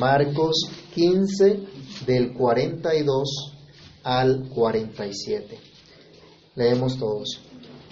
[0.00, 0.62] Marcos
[0.94, 1.58] 15
[2.06, 3.52] del 42
[4.02, 5.58] al 47.
[6.54, 7.38] Leemos todos.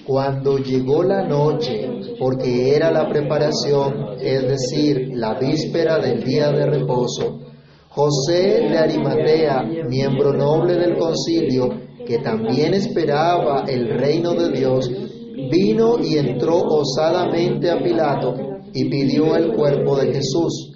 [0.07, 1.87] Cuando llegó la noche,
[2.19, 7.41] porque era la preparación, es decir, la víspera del día de reposo,
[7.91, 11.69] José de Arimatea, miembro noble del concilio,
[12.07, 14.91] que también esperaba el reino de Dios,
[15.51, 18.35] vino y entró osadamente a Pilato
[18.73, 20.68] y pidió el cuerpo de Jesús.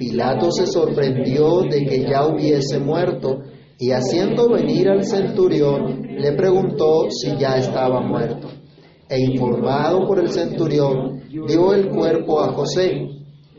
[0.00, 3.40] Pilato se sorprendió de que ya hubiese muerto
[3.78, 8.48] y haciendo venir al centurión le preguntó si ya estaba muerto.
[9.06, 13.10] E informado por el centurión, dio el cuerpo a José,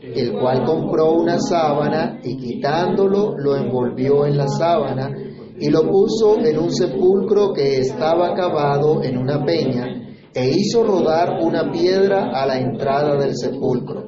[0.02, 5.14] el cual compró una sábana y quitándolo lo envolvió en la sábana
[5.60, 9.86] y lo puso en un sepulcro que estaba cavado en una peña
[10.34, 14.01] e hizo rodar una piedra a la entrada del sepulcro.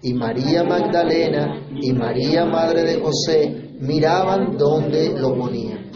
[0.00, 5.90] Y María Magdalena y María Madre de José miraban dónde lo ponían.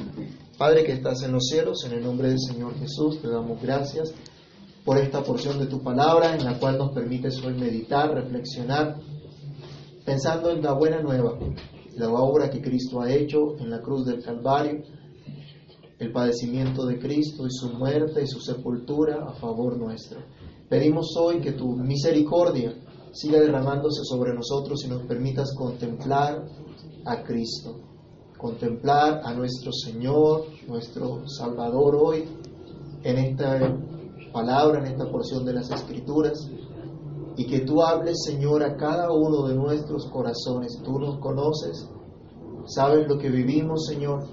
[0.58, 4.12] Padre que estás en los cielos, en el nombre del Señor Jesús, te damos gracias
[4.84, 8.96] por esta porción de tu palabra en la cual nos permites hoy meditar, reflexionar,
[10.04, 11.38] pensando en la buena nueva,
[11.96, 14.82] la obra que Cristo ha hecho en la cruz del Calvario,
[15.98, 20.20] el padecimiento de Cristo y su muerte y su sepultura a favor nuestro.
[20.68, 22.74] Pedimos hoy que tu misericordia
[23.12, 26.44] siga derramándose sobre nosotros y nos permitas contemplar
[27.04, 27.76] a Cristo,
[28.38, 32.24] contemplar a nuestro Señor, nuestro Salvador hoy
[33.04, 33.76] en esta
[34.32, 36.48] palabra, en esta porción de las Escrituras,
[37.36, 40.80] y que tú hables, Señor, a cada uno de nuestros corazones.
[40.84, 41.88] Tú nos conoces,
[42.66, 44.26] sabes lo que vivimos, Señor,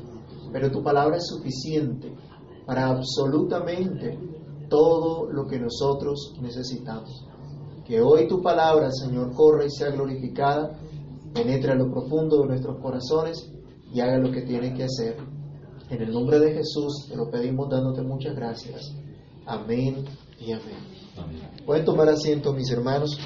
[0.52, 2.14] pero tu palabra es suficiente
[2.66, 4.20] para absolutamente
[4.70, 7.26] todo lo que nosotros necesitamos.
[7.90, 10.80] Que hoy tu palabra, Señor, corra y sea glorificada,
[11.34, 13.52] penetre a lo profundo de nuestros corazones
[13.92, 15.18] y haga lo que tiene que hacer.
[15.90, 18.94] En el nombre de Jesús te lo pedimos dándote muchas gracias.
[19.48, 20.06] Amén
[20.40, 20.78] y amén.
[21.66, 23.18] Pueden tomar asiento, mis hermanos.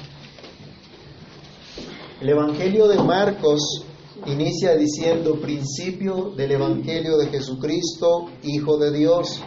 [2.22, 3.84] El Evangelio de Marcos
[4.24, 9.42] inicia diciendo principio del Evangelio de Jesucristo, Hijo de Dios.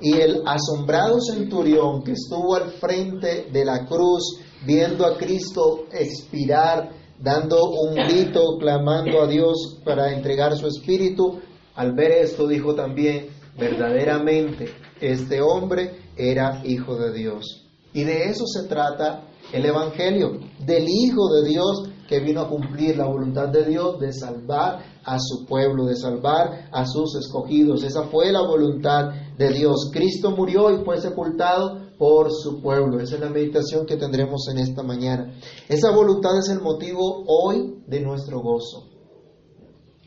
[0.00, 6.90] Y el asombrado centurión que estuvo al frente de la cruz, viendo a Cristo expirar,
[7.18, 11.40] dando un grito, clamando a Dios para entregar su espíritu,
[11.74, 13.28] al ver esto dijo también,
[13.58, 17.66] verdaderamente, este hombre era hijo de Dios.
[17.92, 22.96] Y de eso se trata el Evangelio, del Hijo de Dios que vino a cumplir
[22.96, 27.84] la voluntad de Dios de salvar a su pueblo, de salvar a sus escogidos.
[27.84, 29.90] Esa fue la voluntad de Dios.
[29.92, 33.00] Cristo murió y fue sepultado por su pueblo.
[33.00, 35.34] Esa es la meditación que tendremos en esta mañana.
[35.68, 38.88] Esa voluntad es el motivo hoy de nuestro gozo.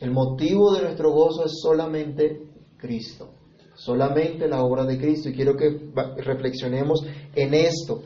[0.00, 3.28] El motivo de nuestro gozo es solamente Cristo
[3.76, 5.28] solamente la obra de Cristo.
[5.28, 5.90] Y quiero que
[6.22, 8.02] reflexionemos en esto.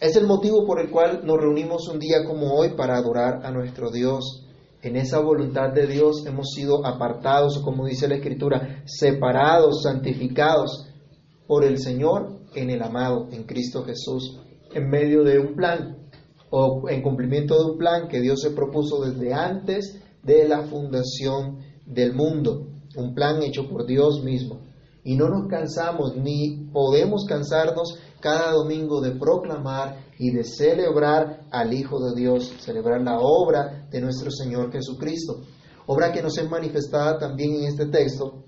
[0.00, 3.50] Es el motivo por el cual nos reunimos un día como hoy para adorar a
[3.50, 4.47] nuestro Dios.
[4.82, 10.86] En esa voluntad de Dios hemos sido apartados, como dice la Escritura, separados, santificados
[11.46, 14.38] por el Señor en el amado, en Cristo Jesús,
[14.72, 15.96] en medio de un plan
[16.50, 21.58] o en cumplimiento de un plan que Dios se propuso desde antes de la fundación
[21.84, 24.60] del mundo un plan hecho por Dios mismo.
[25.04, 31.72] Y no nos cansamos ni podemos cansarnos cada domingo de proclamar y de celebrar al
[31.72, 35.40] Hijo de Dios, celebrar la obra de nuestro Señor Jesucristo.
[35.86, 38.44] Obra que nos es manifestada también en este texto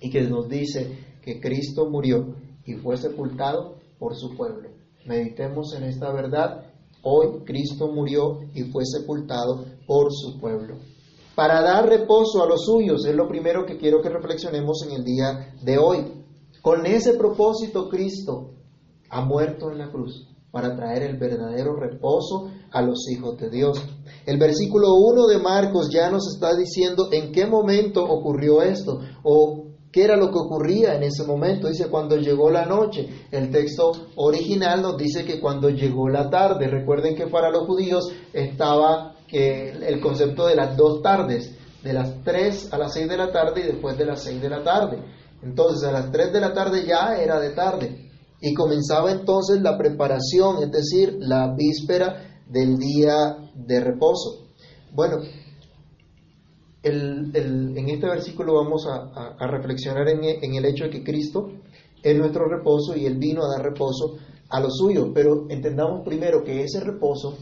[0.00, 4.70] y que nos dice que Cristo murió y fue sepultado por su pueblo.
[5.06, 6.66] Meditemos en esta verdad.
[7.02, 10.78] Hoy Cristo murió y fue sepultado por su pueblo
[11.40, 13.06] para dar reposo a los suyos.
[13.06, 16.24] Es lo primero que quiero que reflexionemos en el día de hoy.
[16.60, 18.50] Con ese propósito Cristo
[19.10, 23.80] ha muerto en la cruz para traer el verdadero reposo a los hijos de Dios.
[24.26, 29.66] El versículo 1 de Marcos ya nos está diciendo en qué momento ocurrió esto o
[29.92, 31.68] qué era lo que ocurría en ese momento.
[31.68, 33.08] Dice cuando llegó la noche.
[33.30, 36.66] El texto original nos dice que cuando llegó la tarde.
[36.66, 42.24] Recuerden que para los judíos estaba que el concepto de las dos tardes, de las
[42.24, 44.98] 3 a las 6 de la tarde y después de las 6 de la tarde.
[45.42, 48.09] Entonces a las 3 de la tarde ya era de tarde
[48.40, 54.46] y comenzaba entonces la preparación, es decir, la víspera del día de reposo.
[54.92, 55.18] Bueno,
[56.82, 61.50] en este versículo vamos a, reflexionar en, en, el hecho de que Cristo
[62.02, 64.16] es nuestro reposo y Él vino a dar reposo
[64.48, 67.36] a los suyos, pero entendamos primero que ese reposo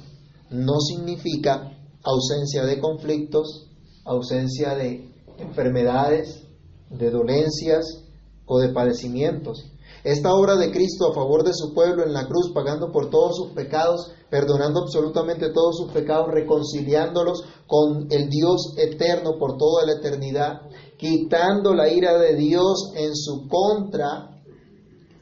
[0.50, 1.72] no significa
[2.02, 3.70] ausencia de conflictos,
[4.04, 5.08] ausencia de
[5.38, 6.42] enfermedades,
[6.90, 8.04] de dolencias
[8.46, 9.72] o de padecimientos.
[10.04, 13.36] Esta obra de Cristo a favor de su pueblo en la cruz, pagando por todos
[13.36, 19.94] sus pecados, perdonando absolutamente todos sus pecados, reconciliándolos con el Dios eterno por toda la
[19.94, 20.62] eternidad,
[20.96, 24.40] quitando la ira de Dios en su contra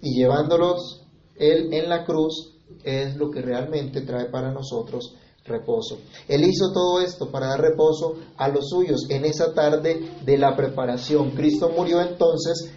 [0.03, 1.03] y llevándolos
[1.37, 2.53] Él en la cruz,
[2.85, 5.15] es lo que realmente trae para nosotros
[5.45, 5.99] reposo.
[6.29, 10.57] Él hizo todo esto para dar reposo a los suyos en esa tarde de la
[10.57, 11.31] preparación.
[11.31, 12.73] Cristo murió entonces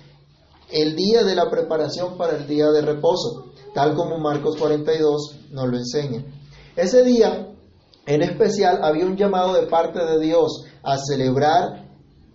[0.71, 5.67] el día de la preparación para el día de reposo, tal como Marcos 42 nos
[5.67, 6.23] lo enseña.
[6.75, 7.53] Ese día,
[8.05, 11.89] en especial, había un llamado de parte de Dios a celebrar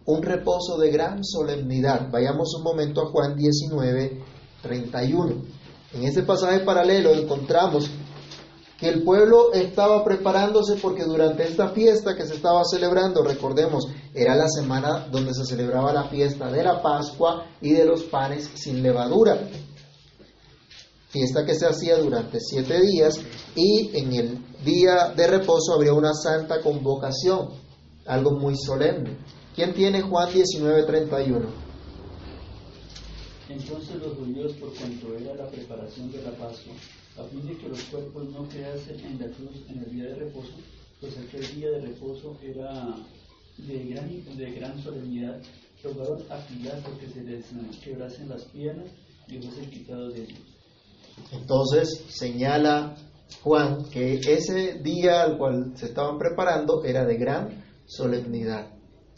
[0.07, 2.11] un reposo de gran solemnidad.
[2.11, 4.23] Vayamos un momento a Juan 19,
[4.63, 5.35] 31.
[5.95, 7.89] En ese pasaje paralelo encontramos
[8.85, 14.37] que el pueblo estaba preparándose porque durante esta fiesta que se estaba celebrando, recordemos, era
[14.37, 18.83] la semana donde se celebraba la fiesta de la Pascua y de los panes sin
[18.83, 19.49] levadura.
[21.09, 23.19] Fiesta que se hacía durante siete días
[23.55, 27.53] y en el día de reposo habría una santa convocación,
[28.05, 29.17] algo muy solemne.
[29.55, 31.47] ¿Quién tiene Juan 19:31?
[33.49, 36.75] Entonces los judíos, por cuanto era la preparación de la Pascua,
[37.17, 40.15] a fin de que los cuerpos no quedasen en la cruz en el día de
[40.17, 40.53] reposo,
[41.01, 42.97] pues aquel día de reposo era
[43.59, 45.41] de gran, de gran solemnidad,
[45.83, 47.45] rogaron a Pilato que se les
[47.83, 48.87] quebrasen las piernas
[49.29, 50.39] y fuesen quitados de ellos.
[51.31, 52.97] Entonces señala
[53.43, 58.71] Juan que ese día al cual se estaban preparando era de gran solemnidad.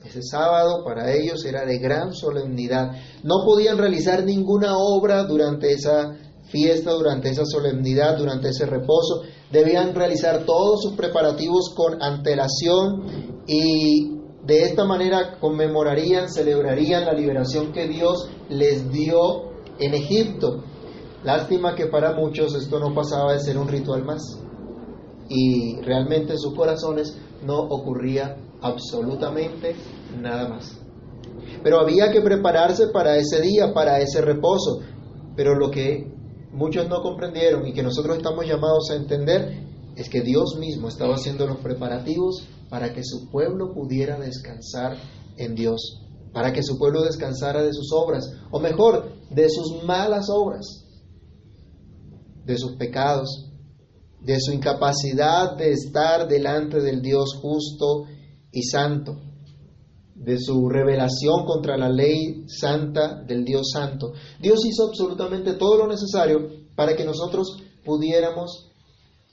[0.05, 2.93] Ese sábado para ellos era de gran solemnidad.
[3.25, 6.17] No podían realizar ninguna obra durante esa
[6.49, 9.23] fiesta, durante esa solemnidad, durante ese reposo.
[9.51, 14.13] Debían realizar todos sus preparativos con antelación y
[14.45, 20.65] de esta manera conmemorarían, celebrarían la liberación que Dios les dio en Egipto.
[21.25, 24.23] Lástima que para muchos esto no pasaba de ser un ritual más
[25.29, 29.75] y realmente en sus corazones no ocurría absolutamente
[30.21, 30.79] nada más.
[31.63, 34.81] Pero había que prepararse para ese día, para ese reposo.
[35.35, 36.16] Pero lo que
[36.57, 39.63] muchos no comprendieron y que nosotros estamos llamados a entender
[39.95, 44.97] es que Dios mismo estaba haciendo los preparativos para que su pueblo pudiera descansar
[45.37, 50.27] en Dios, para que su pueblo descansara de sus obras, o mejor, de sus malas
[50.31, 50.85] obras,
[52.45, 53.53] de sus pecados,
[54.21, 58.05] de su incapacidad de estar delante del Dios justo
[58.51, 59.26] y santo,
[60.17, 64.13] de su revelación contra la ley santa del Dios santo.
[64.41, 68.71] Dios hizo absolutamente todo lo necesario para que nosotros pudiéramos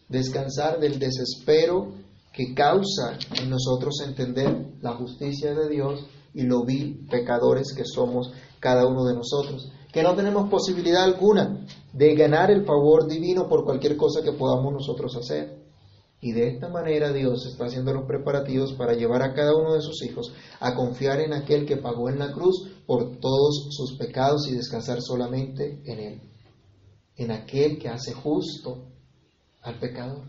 [0.10, 1.94] descansar del desespero
[2.34, 8.32] que causa en nosotros entender la justicia de Dios y lo vil pecadores que somos
[8.60, 13.64] cada uno de nosotros, que no tenemos posibilidad alguna de ganar el favor divino por
[13.64, 15.63] cualquier cosa que podamos nosotros hacer.
[16.24, 19.82] Y de esta manera Dios está haciendo los preparativos para llevar a cada uno de
[19.82, 20.32] sus hijos
[20.62, 25.02] a confiar en aquel que pagó en la cruz por todos sus pecados y descansar
[25.02, 26.22] solamente en Él,
[27.18, 28.86] en aquel que hace justo
[29.64, 30.24] al pecador,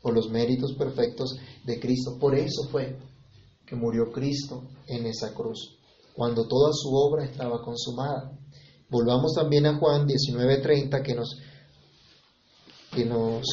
[0.00, 2.16] por los méritos perfectos de Cristo.
[2.20, 2.96] Por eso fue
[3.66, 5.76] que murió Cristo en esa cruz,
[6.14, 8.30] cuando toda su obra estaba consumada.
[8.88, 11.36] Volvamos también a Juan 19:30 que nos,
[12.92, 13.44] que nos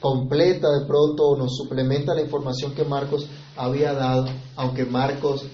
[0.00, 4.26] completa de pronto o nos suplementa la información que Marcos había dado,
[4.56, 5.46] aunque Marcos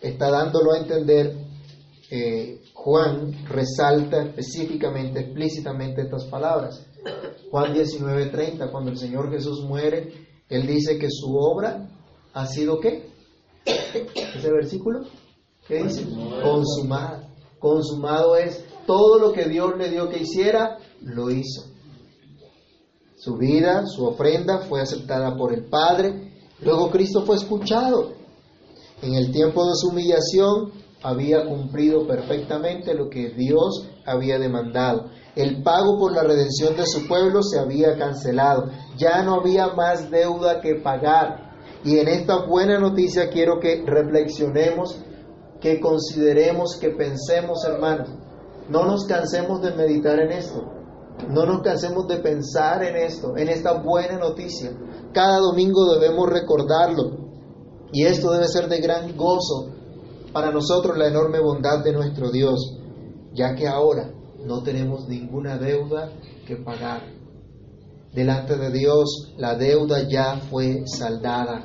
[0.00, 1.36] está dándolo a entender,
[2.10, 6.86] eh, Juan resalta específicamente, explícitamente estas palabras.
[7.50, 10.12] Juan 19:30, cuando el Señor Jesús muere,
[10.48, 11.88] Él dice que su obra
[12.32, 13.10] ha sido qué?
[13.64, 15.00] Ese versículo,
[15.66, 16.06] ¿qué dice?
[16.42, 17.28] Consumada.
[17.58, 21.73] Consumado es todo lo que Dios le dio que hiciera, lo hizo.
[23.24, 26.30] Su vida, su ofrenda fue aceptada por el Padre.
[26.60, 28.12] Luego Cristo fue escuchado.
[29.00, 35.06] En el tiempo de su humillación había cumplido perfectamente lo que Dios había demandado.
[35.36, 38.70] El pago por la redención de su pueblo se había cancelado.
[38.98, 41.54] Ya no había más deuda que pagar.
[41.82, 45.00] Y en esta buena noticia quiero que reflexionemos,
[45.62, 48.10] que consideremos, que pensemos, hermanos.
[48.68, 50.83] No nos cansemos de meditar en esto.
[51.28, 54.70] No nos cansemos de pensar en esto, en esta buena noticia.
[55.12, 57.24] Cada domingo debemos recordarlo.
[57.92, 59.70] Y esto debe ser de gran gozo
[60.32, 62.76] para nosotros la enorme bondad de nuestro Dios,
[63.32, 64.12] ya que ahora
[64.44, 66.10] no tenemos ninguna deuda
[66.46, 67.02] que pagar.
[68.12, 71.64] delante de Dios, la deuda ya fue saldada.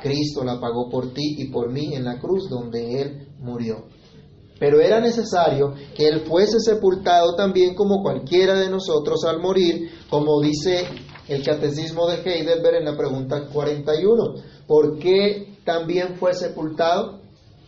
[0.00, 3.86] Cristo la pagó por ti y por mí en la cruz donde Él murió.
[4.60, 10.38] Pero era necesario que Él fuese sepultado también como cualquiera de nosotros al morir, como
[10.40, 10.84] dice
[11.28, 14.34] el catecismo de Heidelberg en la pregunta 41.
[14.66, 17.20] ¿Por qué también fue sepultado?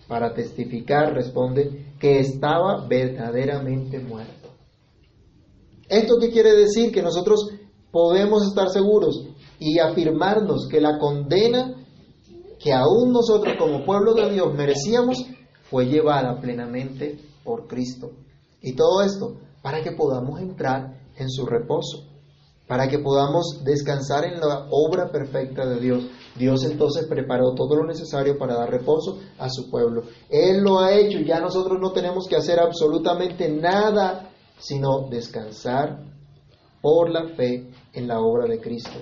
[0.06, 4.50] Para testificar, responde, que estaba verdaderamente muerto.
[5.88, 6.92] ¿Esto qué quiere decir?
[6.92, 7.49] Que nosotros
[7.90, 11.75] podemos estar seguros y afirmarnos que la condena
[12.58, 15.25] que aún nosotros como pueblo de Dios merecíamos
[15.73, 18.11] fue llevada plenamente por Cristo.
[18.61, 22.05] Y todo esto para que podamos entrar en su reposo,
[22.69, 26.05] para que podamos descansar en la obra perfecta de Dios.
[26.37, 30.02] Dios entonces preparó todo lo necesario para dar reposo a su pueblo.
[30.29, 36.05] Él lo ha hecho y ya nosotros no tenemos que hacer absolutamente nada, sino descansar
[36.83, 38.99] por la fe en la obra de Cristo.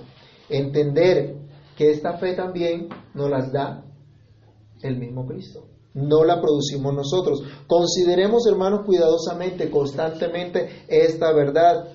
[0.47, 1.35] Entender
[1.75, 3.83] que esta fe también nos las da
[4.81, 5.65] el mismo Cristo.
[5.93, 7.43] No la producimos nosotros.
[7.67, 11.89] Consideremos, hermanos, cuidadosamente, constantemente esta verdad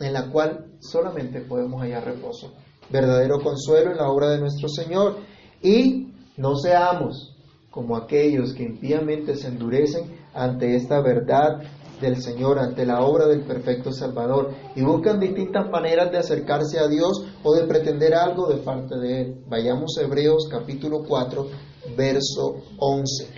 [0.00, 2.52] en la cual solamente podemos hallar reposo.
[2.90, 5.16] Verdadero consuelo en la obra de nuestro Señor.
[5.62, 7.36] Y no seamos
[7.70, 10.04] como aquellos que impíamente se endurecen
[10.34, 11.62] ante esta verdad
[12.00, 16.88] del Señor, ante la obra del perfecto Salvador, y buscan distintas maneras de acercarse a
[16.88, 19.44] Dios o de pretender algo de parte de Él.
[19.48, 21.46] Vayamos a Hebreos capítulo 4,
[21.96, 23.28] verso 11.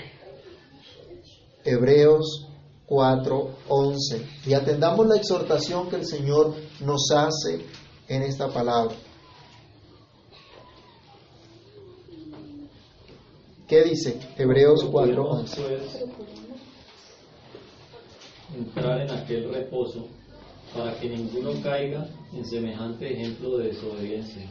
[1.65, 2.49] Hebreos
[2.87, 4.27] 4, 11.
[4.47, 7.65] Y atendamos la exhortación que el Señor nos hace
[8.09, 8.95] en esta palabra.
[13.67, 14.21] ¿Qué dice?
[14.37, 15.63] Hebreos 4, 11
[18.57, 20.07] entrar en aquel reposo
[20.75, 24.49] para que ninguno caiga en semejante ejemplo de desobediencia.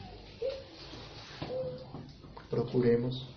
[2.50, 3.28] Procuremos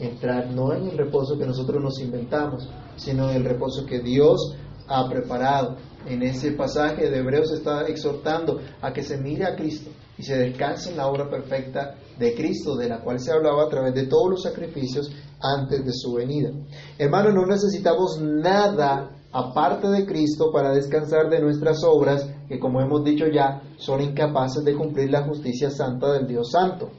[0.00, 4.56] entrar no en el reposo que nosotros nos inventamos, sino en el reposo que Dios
[4.88, 5.76] ha preparado.
[6.06, 10.36] En ese pasaje de Hebreos está exhortando a que se mire a Cristo y se
[10.36, 14.06] descanse en la obra perfecta de Cristo, de la cual se hablaba a través de
[14.06, 16.50] todos los sacrificios antes de su venida.
[16.98, 23.04] Hermanos, no necesitamos nada aparte de Cristo para descansar de nuestras obras que, como hemos
[23.04, 26.90] dicho ya, son incapaces de cumplir la justicia santa del Dios Santo.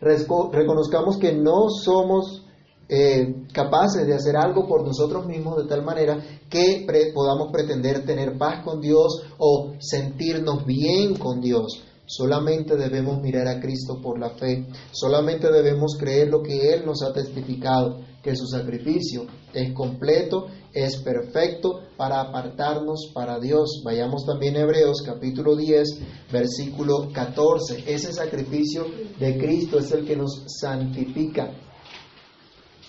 [0.00, 2.44] Reconozcamos que no somos
[2.88, 8.38] eh, capaces de hacer algo por nosotros mismos de tal manera que podamos pretender tener
[8.38, 11.84] paz con Dios o sentirnos bien con Dios.
[12.06, 17.02] Solamente debemos mirar a Cristo por la fe, solamente debemos creer lo que Él nos
[17.02, 23.80] ha testificado, que su sacrificio es completo, es perfecto para apartarnos para Dios.
[23.82, 27.84] Vayamos también a Hebreos capítulo 10, versículo 14.
[27.86, 28.84] Ese sacrificio
[29.18, 31.54] de Cristo es el que nos santifica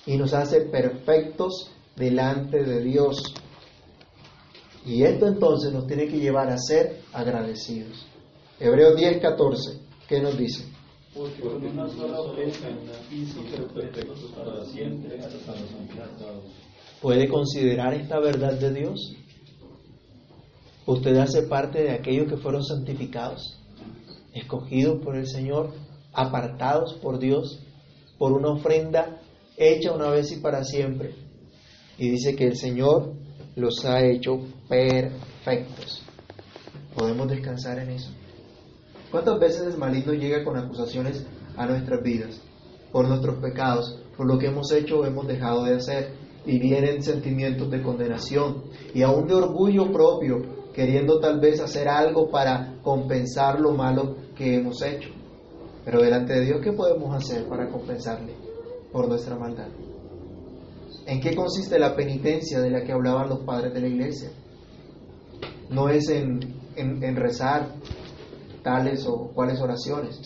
[0.06, 3.34] y nos hace perfectos delante de Dios.
[4.86, 8.06] Y esto entonces nos tiene que llevar a ser agradecidos.
[8.60, 10.66] Hebreos 10, 14, ¿qué nos dice?
[11.14, 15.20] Porque con una sola ofrenda hizo perfectos para siempre
[17.02, 19.16] ¿Puede considerar esta verdad de Dios?
[20.86, 23.60] Usted hace parte de aquellos que fueron santificados,
[24.34, 25.74] escogidos por el Señor,
[26.14, 27.60] apartados por Dios,
[28.18, 29.22] por una ofrenda
[29.58, 31.16] hecha una vez y para siempre.
[31.98, 33.14] Y dice que el Señor
[33.56, 36.04] los ha hecho perfectos.
[36.96, 38.12] Podemos descansar en eso.
[39.12, 41.26] ¿Cuántas veces el maligno llega con acusaciones
[41.58, 42.42] a nuestras vidas
[42.92, 46.14] por nuestros pecados, por lo que hemos hecho o hemos dejado de hacer?
[46.46, 48.64] Y vienen sentimientos de condenación
[48.94, 54.56] y aún de orgullo propio, queriendo tal vez hacer algo para compensar lo malo que
[54.56, 55.10] hemos hecho.
[55.84, 58.34] Pero delante de Dios, ¿qué podemos hacer para compensarle
[58.92, 59.68] por nuestra maldad?
[61.06, 64.30] ¿En qué consiste la penitencia de la que hablaban los padres de la iglesia?
[65.70, 66.40] No es en,
[66.76, 67.74] en, en rezar,
[68.64, 70.20] tales o cuáles oraciones.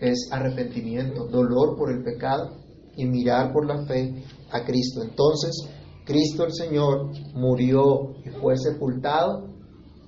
[0.00, 2.56] Es arrepentimiento, dolor por el pecado
[2.96, 5.02] y mirar por la fe a Cristo.
[5.02, 5.68] Entonces,
[6.04, 9.48] Cristo el Señor murió y fue sepultado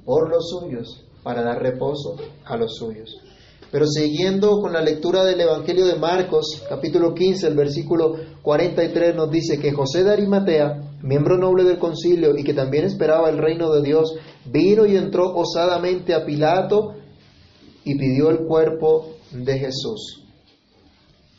[0.05, 3.11] por los suyos para dar reposo a los suyos.
[3.71, 9.31] Pero siguiendo con la lectura del Evangelio de Marcos, capítulo 15, el versículo 43 nos
[9.31, 13.71] dice que José de Arimatea, miembro noble del concilio y que también esperaba el reino
[13.71, 14.15] de Dios,
[14.47, 16.95] vino y entró osadamente a Pilato
[17.85, 20.25] y pidió el cuerpo de Jesús.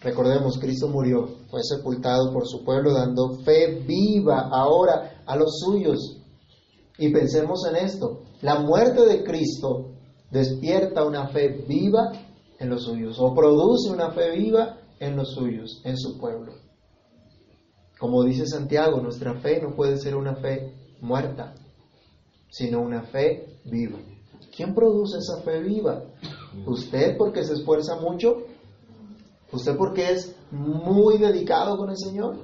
[0.02, 6.22] Recordemos, Cristo murió, fue sepultado por su pueblo, dando fe viva ahora a los suyos.
[6.98, 9.92] Y pensemos en esto, la muerte de Cristo
[10.32, 12.12] despierta una fe viva
[12.60, 16.54] en los suyos o produce una fe viva en los suyos, en su pueblo.
[18.00, 21.54] Como dice Santiago, nuestra fe no puede ser una fe muerta,
[22.50, 24.00] sino una fe viva.
[24.60, 26.04] ¿Quién produce esa fe viva?
[26.68, 28.40] ¿Usted porque se esfuerza mucho?
[29.54, 32.36] ¿Usted porque es muy dedicado con el Señor?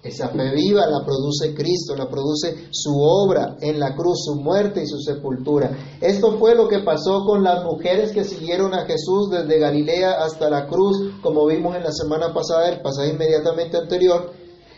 [0.00, 4.80] Esa fe viva la produce Cristo, la produce su obra en la cruz, su muerte
[4.80, 5.76] y su sepultura.
[6.00, 10.48] Esto fue lo que pasó con las mujeres que siguieron a Jesús desde Galilea hasta
[10.50, 14.30] la cruz, como vimos en la semana pasada, el pasaje inmediatamente anterior.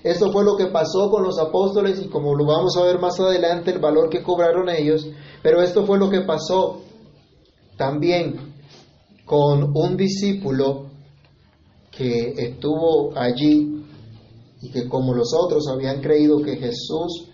[0.04, 3.18] Esto fue lo que pasó con los apóstoles y como lo vamos a ver más
[3.18, 5.08] adelante, el valor que cobraron ellos.
[5.42, 6.82] Pero esto fue lo que pasó
[7.78, 8.54] también
[9.24, 10.90] con un discípulo
[11.90, 13.82] que estuvo allí
[14.60, 17.30] y que como los otros habían creído que Jesús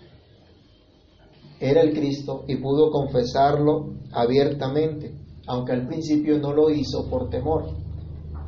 [1.59, 5.13] era el Cristo y pudo confesarlo abiertamente,
[5.45, 7.65] aunque al principio no lo hizo por temor.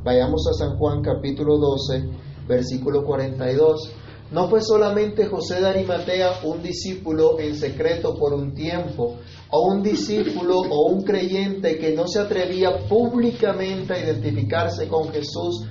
[0.02, 2.08] Vayamos a San Juan capítulo 12,
[2.48, 4.03] versículo 42.
[4.34, 9.80] No fue solamente José de Arimatea un discípulo en secreto por un tiempo, o un
[9.80, 15.68] discípulo o un creyente que no se atrevía públicamente a identificarse con Jesús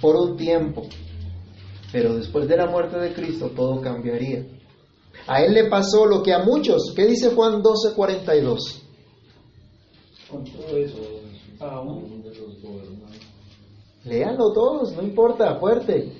[0.00, 0.82] por un tiempo,
[1.90, 4.46] pero después de la muerte de Cristo todo cambiaría.
[5.26, 8.80] A él le pasó lo que a muchos, ¿qué dice Juan 12:42?
[10.30, 10.98] Con todo eso,
[11.58, 12.22] aún
[14.04, 16.12] Léanlo todos, no importa, fuerte.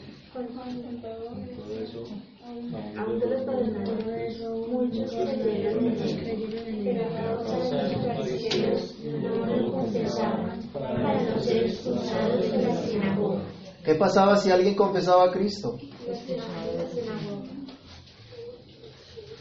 [13.85, 15.77] ¿Qué pasaba si alguien confesaba a Cristo?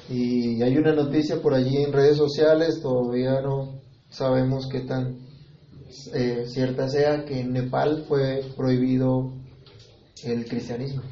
[0.10, 5.20] Y hay una noticia por allí en redes sociales, todavía no sabemos qué tan
[6.14, 9.32] eh, cierta sea, que en Nepal fue prohibido
[10.26, 11.04] el cristianismo.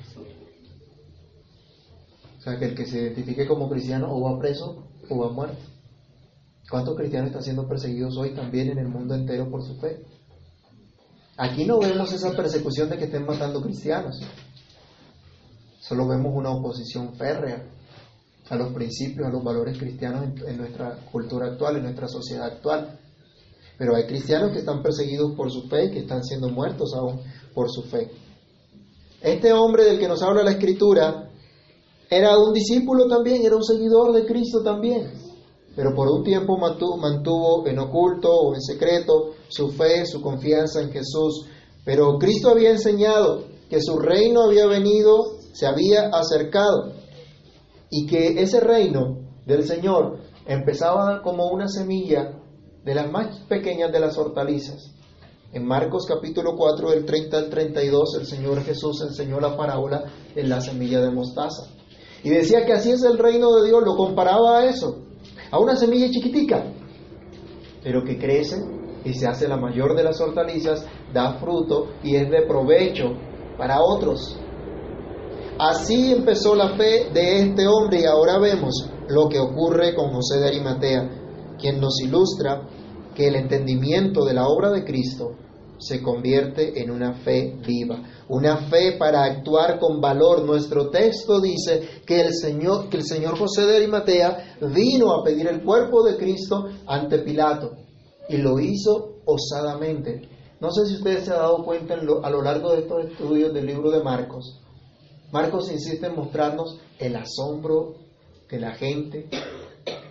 [2.42, 5.62] O sea, que el que se identifique como cristiano o va preso o va muerto.
[6.72, 10.04] ¿Cuántos cristianos están siendo perseguidos hoy también en el mundo entero por su fe?
[11.38, 14.20] Aquí no vemos esa persecución de que estén matando cristianos.
[15.82, 17.64] Solo vemos una oposición férrea
[18.50, 23.00] a los principios, a los valores cristianos en, nuestra cultura actual, en nuestra sociedad actual.
[23.78, 27.22] Pero hay cristianos que están perseguidos por su fe y que están siendo muertos aún
[27.54, 28.10] por su fe.
[29.22, 31.31] Este hombre del que nos habla la escritura
[32.12, 35.32] era un discípulo también, era un seguidor de Cristo también
[35.76, 40.92] pero por un tiempo mantuvo, en oculto o en secreto su fe, su confianza en
[40.92, 41.46] Jesús.
[41.86, 46.94] Pero Cristo había enseñado que su reino había venido, se había acercado
[47.90, 52.38] y que ese reino del Señor empezaba como una semilla
[52.84, 54.92] de las más pequeñas de las hortalizas.
[55.54, 60.04] En Marcos capítulo 4 del 30 al 32 el Señor Jesús enseñó la parábola
[60.36, 61.81] en la semilla de mostaza.
[62.24, 65.02] Y decía que así es el reino de Dios, lo comparaba a eso
[65.52, 66.64] a una semilla chiquitica,
[67.84, 68.64] pero que crece
[69.04, 73.14] y se hace la mayor de las hortalizas, da fruto y es de provecho
[73.58, 74.38] para otros.
[75.60, 80.40] Así empezó la fe de este hombre y ahora vemos lo que ocurre con José
[80.40, 81.10] de Arimatea,
[81.60, 82.68] quien nos ilustra
[83.14, 85.36] que el entendimiento de la obra de Cristo
[85.82, 90.46] se convierte en una fe viva, una fe para actuar con valor.
[90.46, 95.48] Nuestro texto dice que el Señor, que el Señor José de Arimatea vino a pedir
[95.48, 97.72] el cuerpo de Cristo ante Pilato
[98.30, 100.30] y lo hizo osadamente.
[100.60, 103.66] No sé si ustedes se han dado cuenta a lo largo de estos estudios del
[103.66, 104.62] libro de Marcos.
[105.32, 107.96] Marcos insiste en mostrarnos el asombro
[108.50, 109.30] de la gente,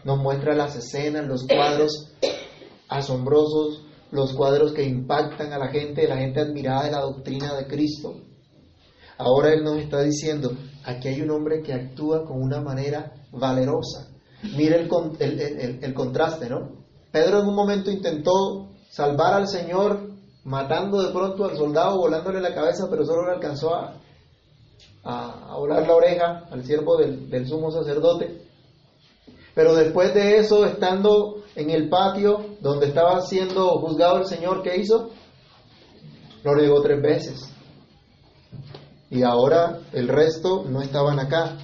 [0.03, 2.09] nos muestra las escenas, los cuadros
[2.89, 7.67] asombrosos los cuadros que impactan a la gente, la gente admirada de la doctrina de
[7.67, 8.15] Cristo.
[9.19, 10.53] Ahora Él nos está diciendo,
[10.85, 14.09] aquí hay un hombre que actúa con una manera valerosa.
[14.57, 14.89] Mire
[15.21, 16.81] el, el, contraste, ¿no?
[17.13, 20.09] Pedro en un momento intentó salvar al Señor
[20.45, 23.95] matando de pronto al soldado, volándole la cabeza, pero solo le alcanzó a,
[25.05, 28.47] a, volar la oreja al siervo del, del sumo sacerdote.
[29.55, 34.77] Pero después de eso, estando en el patio donde estaba siendo juzgado el Señor, ¿qué
[34.77, 35.11] hizo?
[36.45, 37.51] Lo negó tres veces.
[39.11, 41.59] Y ahora el resto no estaban acá.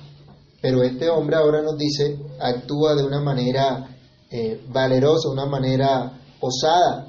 [0.60, 3.96] Pero este hombre ahora nos dice, actúa de una manera
[4.30, 7.06] eh, valerosa, una manera osada.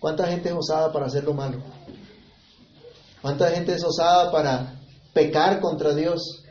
[0.00, 1.58] ¿Cuánta gente es osada para hacer lo malo?
[3.20, 4.80] ¿Cuánta gente es osada para
[5.12, 6.42] pecar contra Dios?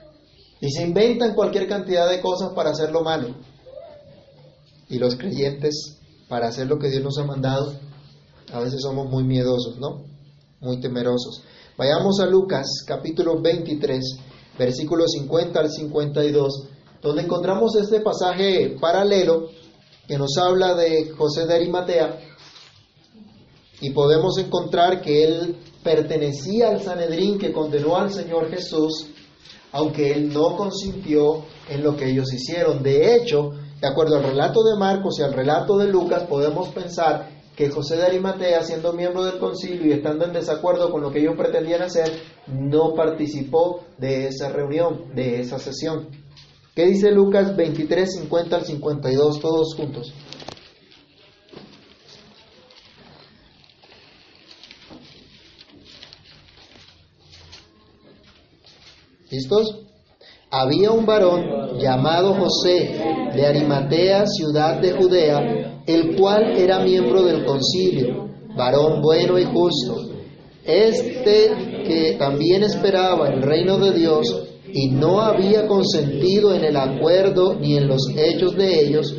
[0.62, 3.36] Y se inventan cualquier cantidad de cosas para hacer lo malo.
[4.92, 7.74] Y los creyentes para hacer lo que Dios nos ha mandado,
[8.52, 10.04] a veces somos muy miedosos, ¿no?
[10.60, 11.44] Muy temerosos.
[11.78, 14.18] Vayamos a Lucas capítulo 23,
[14.60, 16.68] versículos 50 al 52,
[17.02, 19.48] donde encontramos este pasaje paralelo
[20.10, 22.20] que nos habla de José de Arimatea
[23.80, 29.08] y podemos encontrar que él pertenecía al Sanedrín que condenó al Señor Jesús,
[29.72, 32.84] aunque él no consintió en lo que ellos hicieron.
[32.84, 37.30] De hecho, de acuerdo al relato de Marcos y al relato de Lucas, podemos pensar
[37.56, 41.20] que José de Arimatea, siendo miembro del concilio y estando en desacuerdo con lo que
[41.20, 46.10] ellos pretendían hacer, no participó de esa reunión, de esa sesión.
[46.76, 50.14] ¿Qué dice Lucas 23, 50 al 52, todos juntos?
[59.32, 59.91] ¿Listos?
[60.54, 63.00] Había un varón llamado José
[63.34, 70.10] de Arimatea, ciudad de Judea, el cual era miembro del concilio, varón bueno y justo.
[70.66, 77.56] Este que también esperaba el reino de Dios y no había consentido en el acuerdo
[77.56, 79.16] ni en los hechos de ellos,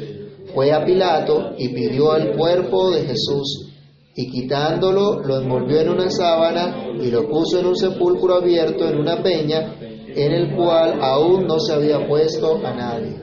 [0.55, 3.71] fue a Pilato y pidió el cuerpo de Jesús.
[4.14, 8.99] Y quitándolo, lo envolvió en una sábana y lo puso en un sepulcro abierto en
[8.99, 9.77] una peña
[10.14, 13.20] en el cual aún no se había puesto a nadie.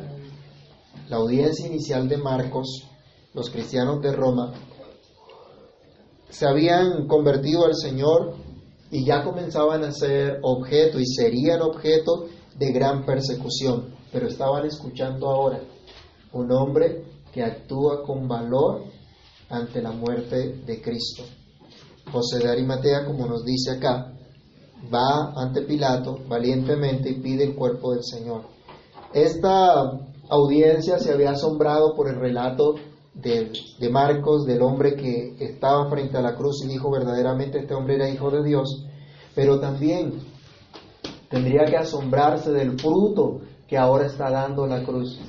[1.08, 2.88] La audiencia inicial de Marcos,
[3.34, 4.54] los cristianos de Roma,
[6.30, 8.36] se habían convertido al Señor
[8.91, 15.30] y ya comenzaban a ser objeto y serían objeto de gran persecución, pero estaban escuchando
[15.30, 15.60] ahora
[16.34, 18.84] un hombre que actúa con valor
[19.49, 21.23] ante la muerte de Cristo.
[22.12, 24.13] José de Arimatea, como nos dice acá,
[24.94, 28.44] va ante Pilato valientemente y pide el cuerpo del Señor.
[29.13, 29.92] Esta
[30.30, 32.76] audiencia se había asombrado por el relato
[33.13, 37.74] de, de, Marcos, del hombre que estaba frente a la cruz y dijo verdaderamente este
[37.74, 38.86] hombre era hijo de Dios,
[39.36, 40.22] pero también
[41.30, 45.20] tendría que asombrarse del fruto que ahora está dando la cruz.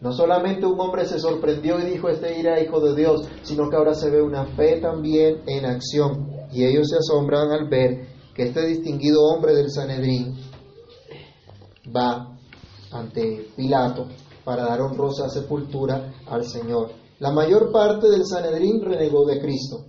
[0.00, 3.76] No solamente un hombre se sorprendió y dijo este era hijo de Dios, sino que
[3.76, 6.30] ahora se ve una fe también en acción.
[6.52, 10.36] Y ellos se asombran al ver que este distinguido hombre del Sanedrín
[11.94, 12.38] va
[12.92, 14.06] ante Pilato
[14.44, 16.92] para dar honrosa sepultura al Señor.
[17.18, 19.84] La mayor parte del Sanedrín renegó de Cristo,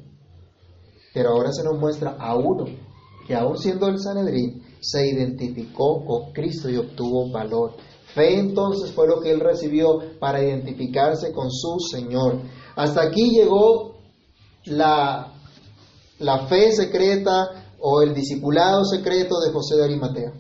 [1.13, 2.65] pero ahora se nos muestra a uno
[3.28, 7.74] que aún siendo el Sanedrín se identificó con Cristo y obtuvo valor.
[8.13, 12.41] Fe entonces fue lo que él recibió para identificarse con su Señor.
[12.76, 13.95] Hasta aquí llegó
[14.65, 15.34] la,
[16.19, 20.34] la fe secreta o el discipulado secreto de José de Arimatea.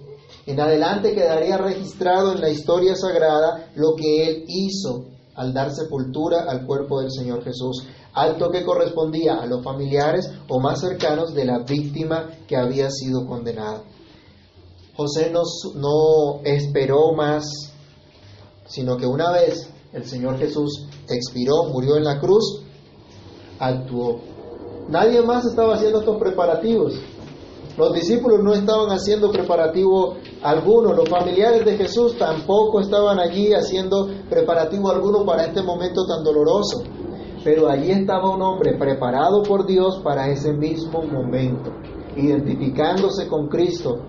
[0.45, 5.05] En adelante quedaría registrado en la historia sagrada lo que él hizo
[5.35, 10.59] al dar sepultura al cuerpo del Señor Jesús, acto que correspondía a los familiares o
[10.59, 13.83] más cercanos de la víctima que había sido condenada.
[14.99, 17.45] José no, esperó más,
[18.65, 22.63] sino que una vez el Señor Jesús expiró, murió en la cruz,
[23.59, 24.19] actuó.
[24.89, 26.95] Nadie más estaba haciendo estos preparativos.
[27.77, 34.09] Los discípulos no estaban haciendo preparativo alguno, los familiares de Jesús tampoco estaban allí haciendo
[34.29, 36.83] preparativo alguno para este momento tan doloroso.
[37.45, 41.71] Pero allí estaba un hombre preparado por Dios para ese mismo momento,
[42.17, 43.99] identificándose con Cristo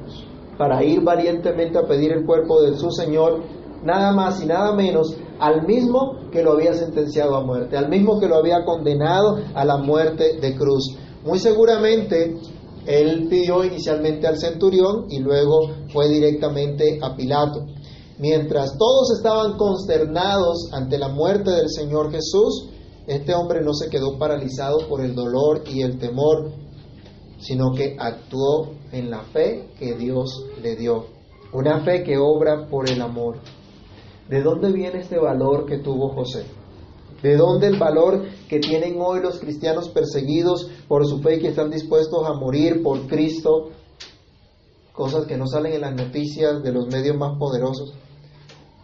[0.60, 3.40] para ir valientemente a pedir el cuerpo de su Señor,
[3.82, 8.20] nada más y nada menos al mismo que lo había sentenciado a muerte, al mismo
[8.20, 10.98] que lo había condenado a la muerte de cruz.
[11.24, 12.36] Muy seguramente
[12.84, 17.64] él pidió inicialmente al centurión y luego fue directamente a Pilato.
[18.18, 22.68] Mientras todos estaban consternados ante la muerte del Señor Jesús,
[23.06, 26.52] este hombre no se quedó paralizado por el dolor y el temor,
[27.40, 31.06] sino que actuó en la fe que Dios le dio.
[31.52, 33.38] Una fe que obra por el amor.
[34.28, 36.44] ¿De dónde viene este valor que tuvo José?
[37.22, 41.48] ¿De dónde el valor que tienen hoy los cristianos perseguidos por su fe y que
[41.48, 43.70] están dispuestos a morir por Cristo?
[44.92, 47.94] Cosas que no salen en las noticias de los medios más poderosos.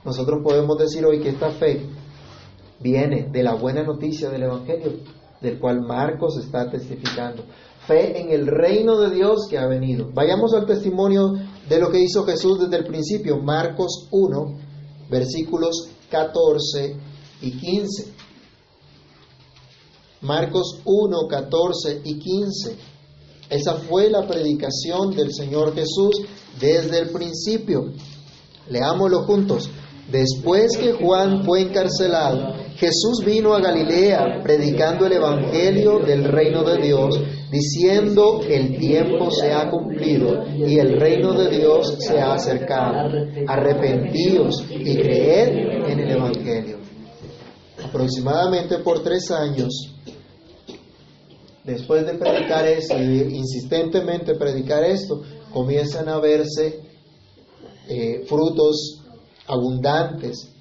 [0.05, 1.87] Nosotros podemos decir hoy que esta fe
[2.81, 4.93] viene de la buena noticia del Evangelio,
[5.41, 7.45] del cual Marcos está testificando.
[7.87, 10.11] Fe en el reino de Dios que ha venido.
[10.13, 11.35] Vayamos al testimonio
[11.69, 14.59] de lo que hizo Jesús desde el principio, Marcos 1,
[15.09, 16.97] versículos 14
[17.43, 18.13] y 15.
[20.23, 22.77] Marcos 1, 14 y 15.
[23.51, 26.23] Esa fue la predicación del Señor Jesús
[26.59, 27.93] desde el principio.
[28.69, 29.71] Leámoslo juntos.
[30.11, 36.81] Después que Juan fue encarcelado, Jesús vino a Galilea predicando el Evangelio del reino de
[36.81, 43.11] Dios, diciendo, el tiempo se ha cumplido y el reino de Dios se ha acercado.
[43.47, 46.79] Arrepentíos y creed en el Evangelio.
[47.85, 49.95] Aproximadamente por tres años,
[51.65, 56.81] después de predicar esto, insistentemente predicar esto, comienzan a verse
[57.89, 59.03] eh, frutos
[59.47, 60.53] abundantes,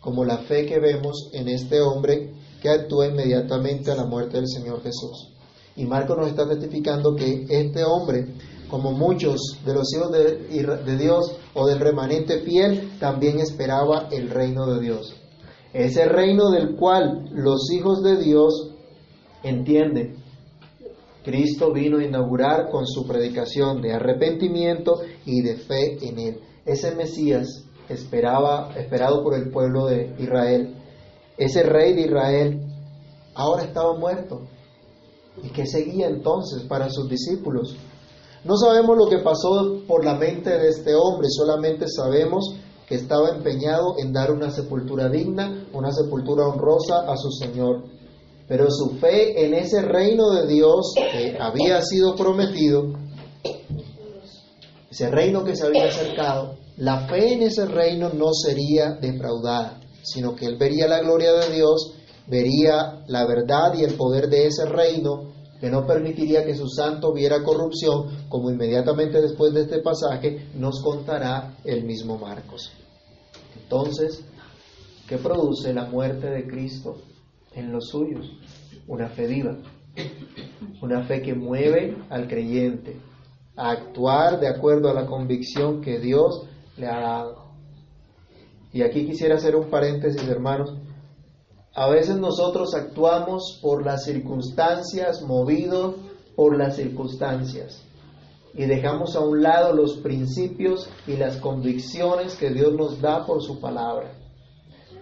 [0.00, 4.48] como la fe que vemos en este hombre que actúa inmediatamente a la muerte del
[4.48, 5.35] Señor Jesús.
[5.76, 8.26] Y Marco nos está testificando que este hombre,
[8.68, 14.30] como muchos de los hijos de, de Dios o del remanente fiel, también esperaba el
[14.30, 15.14] reino de Dios.
[15.72, 18.70] Ese reino del cual los hijos de Dios
[19.42, 20.16] entienden.
[21.22, 26.40] Cristo vino a inaugurar con su predicación de arrepentimiento y de fe en Él.
[26.64, 30.74] Ese Mesías esperaba, esperado por el pueblo de Israel,
[31.36, 32.60] ese rey de Israel,
[33.34, 34.42] ahora estaba muerto.
[35.42, 37.76] ¿Y qué seguía entonces para sus discípulos?
[38.44, 42.54] No sabemos lo que pasó por la mente de este hombre, solamente sabemos
[42.86, 47.84] que estaba empeñado en dar una sepultura digna, una sepultura honrosa a su Señor.
[48.46, 52.92] Pero su fe en ese reino de Dios que había sido prometido,
[54.88, 60.36] ese reino que se había acercado, la fe en ese reino no sería defraudada, sino
[60.36, 61.95] que él vería la gloria de Dios,
[62.28, 67.12] vería la verdad y el poder de ese reino, que no permitiría que su santo
[67.12, 72.72] viera corrupción, como inmediatamente después de este pasaje nos contará el mismo Marcos.
[73.62, 74.24] Entonces,
[75.08, 76.96] ¿qué produce la muerte de Cristo
[77.54, 78.30] en los suyos?
[78.86, 79.56] Una fe viva,
[80.82, 83.00] una fe que mueve al creyente
[83.56, 87.46] a actuar de acuerdo a la convicción que Dios le ha dado.
[88.72, 90.74] Y aquí quisiera hacer un paréntesis, hermanos.
[91.78, 95.96] A veces nosotros actuamos por las circunstancias, movidos
[96.34, 97.82] por las circunstancias,
[98.54, 103.42] y dejamos a un lado los principios y las convicciones que Dios nos da por
[103.42, 104.10] su palabra.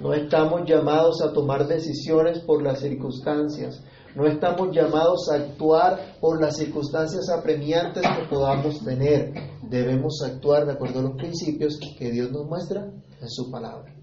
[0.01, 3.81] No estamos llamados a tomar decisiones por las circunstancias,
[4.17, 9.33] no estamos llamados a actuar por las circunstancias apremiantes que podamos tener.
[9.63, 12.85] Debemos actuar de acuerdo a los principios que Dios nos muestra
[13.21, 13.95] en su palabra,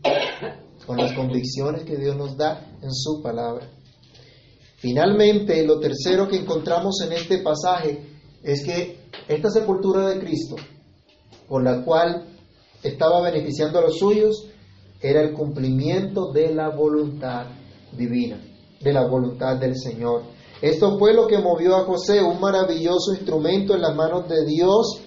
[0.85, 3.69] con las convicciones que Dios nos da en su palabra.
[4.77, 8.03] Finalmente, lo tercero que encontramos en este pasaje
[8.43, 10.55] es que esta sepultura de Cristo,
[11.47, 12.25] por la cual
[12.81, 14.47] estaba beneficiando a los suyos,
[14.99, 17.45] era el cumplimiento de la voluntad
[17.91, 18.41] divina
[18.81, 20.23] de la voluntad del Señor.
[20.61, 25.01] Esto fue lo que movió a José, un maravilloso instrumento en las manos de Dios,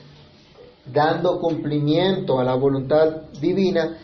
[0.92, 3.96] dando cumplimiento a la voluntad divina,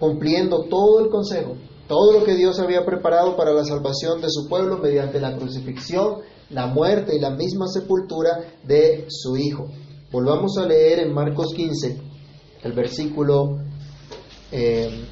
[0.00, 4.48] cumpliendo todo el consejo, todo lo que Dios había preparado para la salvación de su
[4.48, 6.16] pueblo mediante la crucifixión,
[6.48, 9.68] la muerte y la misma sepultura de su Hijo.
[10.10, 12.00] Volvamos a leer en Marcos 15,
[12.64, 13.58] el versículo
[14.50, 15.04] eh,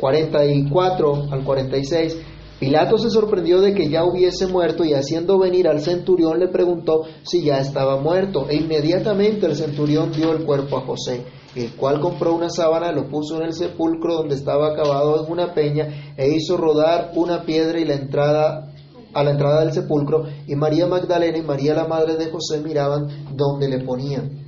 [0.00, 2.16] 44 al 46,
[2.58, 7.04] Pilato se sorprendió de que ya hubiese muerto y haciendo venir al centurión le preguntó
[7.22, 11.24] si ya estaba muerto e inmediatamente el centurión dio el cuerpo a José,
[11.64, 15.54] el cual compró una sábana, lo puso en el sepulcro donde estaba acabado en una
[15.54, 18.72] peña e hizo rodar una piedra y la entrada
[19.14, 23.08] a la entrada del sepulcro y María Magdalena y María la madre de José miraban
[23.34, 24.46] donde le ponían.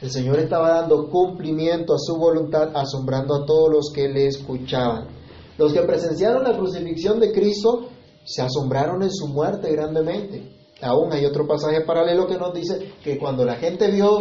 [0.00, 5.08] El Señor estaba dando cumplimiento a su voluntad, asombrando a todos los que le escuchaban.
[5.56, 7.88] Los que presenciaron la crucifixión de Cristo
[8.24, 10.56] se asombraron en su muerte grandemente.
[10.80, 14.20] Aún hay otro pasaje paralelo que nos dice que cuando la gente vio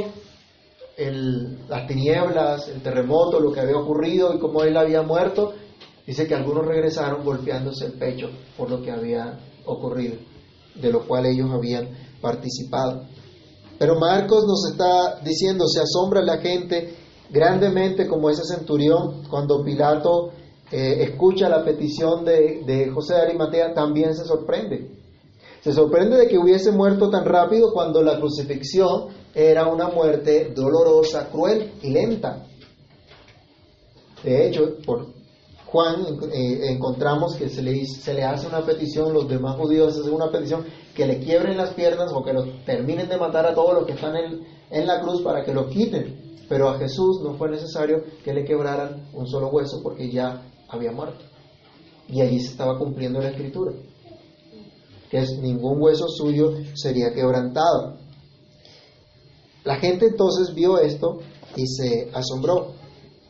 [0.98, 5.54] las tinieblas, el terremoto, lo que había ocurrido y cómo él había muerto,
[6.06, 10.16] dice que algunos regresaron golpeándose el pecho por lo que había ocurrido,
[10.76, 13.04] de lo cual ellos habían participado.
[13.78, 16.96] Pero Marcos nos está diciendo, se asombra la gente
[17.30, 20.32] grandemente como ese centurión cuando Pilato
[20.72, 24.98] eh, escucha la petición de, de José de Arimatea, también se sorprende.
[25.62, 31.30] Se sorprende de que hubiese muerto tan rápido cuando la crucifixión era una muerte dolorosa,
[31.30, 32.44] cruel y lenta.
[34.24, 35.10] De hecho, por
[35.68, 40.66] Juan eh, encontramos que se le, hace una petición, los demás judíos hacen una petición
[40.96, 42.34] que le quiebren las piernas o que
[42.66, 45.70] terminen de matar a todos los que están en, en la cruz para que lo
[45.70, 46.40] quiten.
[46.50, 50.92] Pero a Jesús no fue necesario que le quebraran un solo hueso porque ya había
[50.92, 51.24] muerto.
[52.08, 53.74] Y allí se estaba cumpliendo la escritura,
[55.12, 57.97] que es ningún hueso suyo sería quebrantado.
[59.68, 61.20] La gente entonces vio esto
[61.58, 62.68] y se asombró.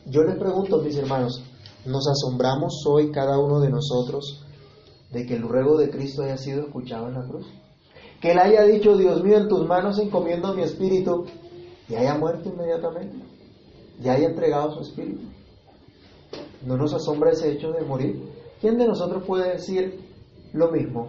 [0.06, 1.42] Yo les pregunto, mis hermanos,
[1.84, 4.44] nos asombramos hoy cada uno de nosotros
[5.10, 7.44] de que el ruego de Cristo haya sido escuchado en la cruz.
[8.20, 11.26] Que Él haya dicho, Dios mío, en tus manos encomiendo mi espíritu
[11.88, 13.16] y haya muerto inmediatamente.
[14.00, 15.26] Y haya entregado su espíritu.
[16.64, 18.22] ¿No nos asombra ese hecho de morir?
[18.60, 20.04] ¿Quién de nosotros puede decir
[20.52, 21.08] lo mismo?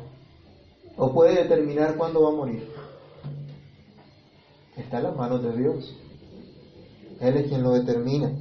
[0.97, 2.67] ¿O puede determinar cuándo va a morir?
[4.79, 5.93] Está en las manos de Dios.
[7.19, 8.31] Él es quien lo determina.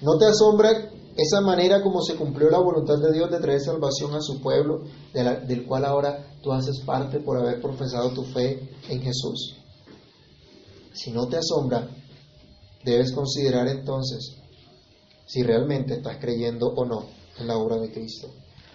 [0.00, 0.70] ¿No te asombra
[1.16, 4.84] esa manera como se cumplió la voluntad de Dios de traer salvación a su pueblo,
[5.12, 9.56] del cual ahora tú haces parte por haber profesado tu fe en Jesús?
[10.92, 11.88] Si no te asombra,
[12.84, 14.36] debes considerar entonces
[15.26, 17.06] si realmente estás creyendo o no
[17.38, 18.28] en la obra de Cristo.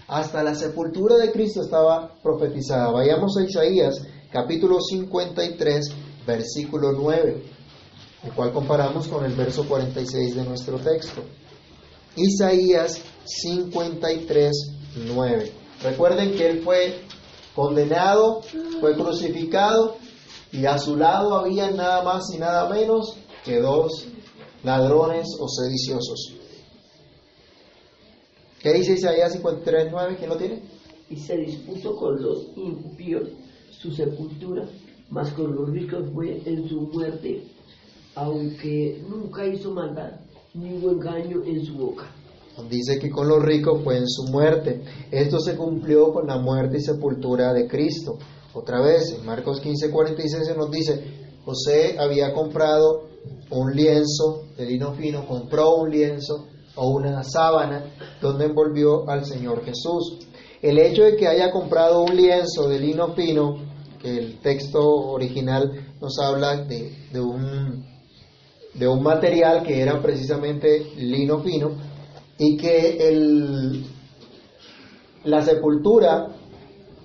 [0.07, 2.91] Hasta la sepultura de Cristo estaba profetizada.
[2.91, 3.95] Vayamos a Isaías
[4.33, 5.91] capítulo 53,
[6.25, 7.43] versículo 9,
[8.23, 11.21] el cual comparamos con el verso 46 de nuestro texto.
[12.15, 14.51] Isaías 53,
[15.13, 15.51] 9.
[15.83, 16.99] Recuerden que él fue
[17.55, 18.41] condenado,
[18.79, 19.97] fue crucificado
[20.51, 24.07] y a su lado había nada más y nada menos que dos
[24.63, 26.35] ladrones o sediciosos.
[28.61, 30.15] ¿Qué dice Isaías 53, 9?
[30.17, 30.63] ¿Quién lo tiene?
[31.09, 33.29] Y se dispuso con los impíos
[33.71, 34.65] su sepultura,
[35.09, 37.43] mas con los ricos fue en su muerte,
[38.15, 40.19] aunque nunca hizo maldad
[40.53, 42.05] ni hubo engaño en su boca.
[42.69, 44.83] Dice que con los ricos fue en su muerte.
[45.09, 48.19] Esto se cumplió con la muerte y sepultura de Cristo.
[48.53, 51.03] Otra vez, en Marcos 15, 46 se nos dice,
[51.43, 53.09] José había comprado
[53.49, 57.85] un lienzo de lino fino, compró un lienzo o una sábana
[58.21, 60.19] donde envolvió al Señor Jesús.
[60.61, 63.57] El hecho de que haya comprado un lienzo de lino fino,
[64.03, 71.71] el texto original nos habla de, un material que era precisamente lino fino
[72.37, 73.83] y que
[75.23, 76.27] la sepultura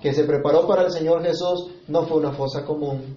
[0.01, 3.15] que se preparó para el Señor Jesús no fue una fosa común,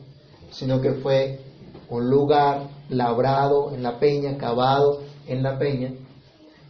[0.50, 1.40] sino que fue
[1.88, 5.92] un lugar labrado en la peña, cavado en la peña,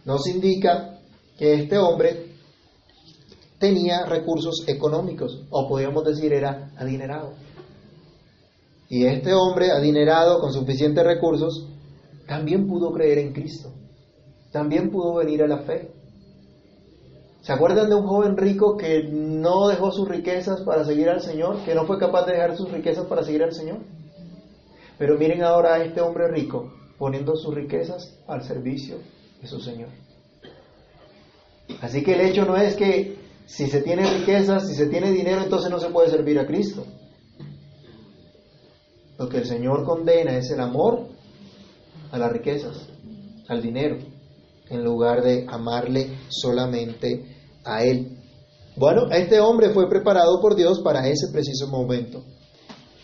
[0.05, 0.99] nos indica
[1.37, 2.32] que este hombre
[3.63, 7.31] tenía recursos económicos, o podríamos decir era adinerado.
[8.89, 11.69] Y este hombre adinerado con suficientes recursos
[12.27, 13.71] también pudo creer en Cristo,
[14.51, 15.93] también pudo venir a la fe.
[17.39, 21.63] ¿Se acuerdan de un joven rico que no dejó sus riquezas para seguir al Señor,
[21.63, 23.77] que no fue capaz de dejar sus riquezas para seguir al Señor?
[24.97, 28.97] Pero miren ahora a este hombre rico poniendo sus riquezas al servicio
[29.41, 29.89] de su Señor.
[31.81, 35.43] Así que el hecho no es que si se tiene riquezas, si se tiene dinero,
[35.43, 36.85] entonces no se puede servir a Cristo.
[39.17, 41.07] Lo que el Señor condena es el amor
[42.11, 42.89] a las riquezas,
[43.47, 43.97] al dinero,
[44.69, 48.17] en lugar de amarle solamente a Él.
[48.75, 52.23] Bueno, este hombre fue preparado por Dios para ese preciso momento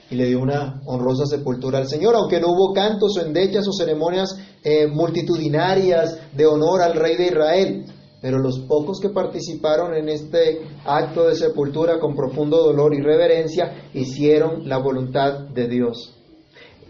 [0.09, 3.73] y le dio una honrosa sepultura al Señor, aunque no hubo cantos o endechas o
[3.73, 7.85] ceremonias eh, multitudinarias de honor al rey de Israel.
[8.21, 13.89] Pero los pocos que participaron en este acto de sepultura con profundo dolor y reverencia
[13.93, 16.15] hicieron la voluntad de Dios.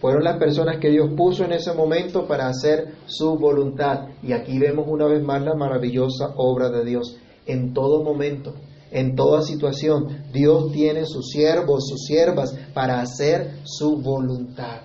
[0.02, 4.08] Fueron las personas que Dios puso en ese momento para hacer su voluntad.
[4.24, 7.18] Y aquí vemos una vez más la maravillosa obra de Dios.
[7.46, 8.54] En todo momento,
[8.92, 14.82] en toda situación, Dios tiene sus siervos, sus siervas para hacer su voluntad.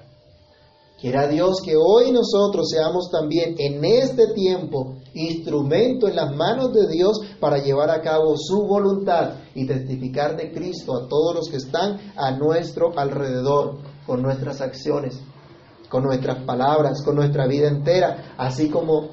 [1.00, 6.88] Quiera Dios que hoy nosotros seamos también en este tiempo instrumento en las manos de
[6.88, 11.57] Dios para llevar a cabo su voluntad y testificar de Cristo a todos los que
[11.57, 15.20] están a nuestro alrededor con nuestras acciones,
[15.88, 19.09] con nuestras palabras, con nuestra vida entera, así como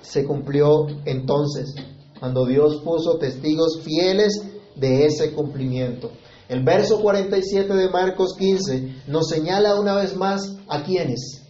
[0.00, 1.74] se cumplió entonces,
[2.18, 4.42] cuando Dios puso testigos fieles
[4.76, 6.10] de ese cumplimiento.
[6.48, 11.42] El verso 47 de Marcos 15 nos señala una vez más a quiénes.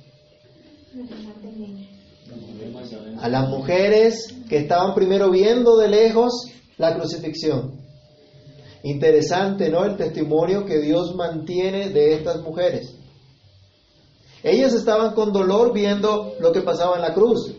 [3.23, 7.81] A las mujeres que estaban primero viendo de lejos la crucifixión.
[8.83, 9.85] Interesante, ¿no?
[9.85, 12.97] El testimonio que Dios mantiene de estas mujeres.
[14.43, 17.55] Ellas estaban con dolor viendo lo que pasaba en la cruz.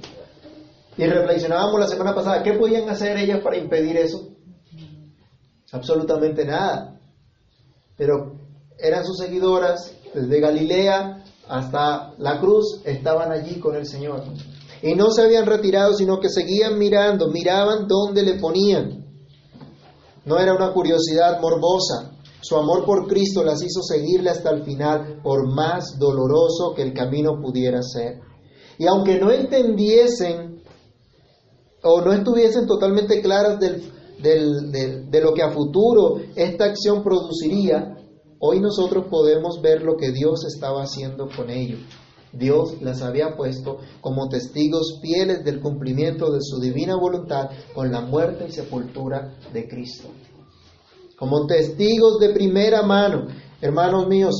[0.98, 4.28] Y reflexionábamos la semana pasada, ¿qué podían hacer ellas para impedir eso?
[5.72, 7.00] Absolutamente nada.
[7.96, 8.34] Pero
[8.78, 14.24] eran sus seguidoras, desde Galilea hasta la cruz, estaban allí con el Señor.
[14.84, 19.06] Y no se habían retirado, sino que seguían mirando, miraban dónde le ponían.
[20.26, 22.12] No era una curiosidad morbosa.
[22.42, 26.94] Su amor por Cristo las hizo seguirle hasta el final, por más doloroso que el
[26.94, 28.20] camino pudiera ser.
[28.78, 30.62] Y aunque no entendiesen
[31.82, 37.96] o no estuviesen totalmente claras de lo que a futuro esta acción produciría,
[38.40, 41.80] hoy nosotros podemos ver lo que Dios estaba haciendo con ellos.
[42.34, 48.02] Dios las había puesto como testigos fieles del cumplimiento de su divina voluntad con la
[48.02, 50.10] muerte y sepultura de Cristo.
[51.18, 53.28] Como testigos de primera mano,
[53.62, 54.36] hermanos míos,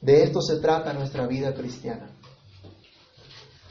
[0.00, 2.08] de esto se trata nuestra vida cristiana.